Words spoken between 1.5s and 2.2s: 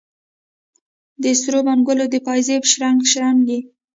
منګولو د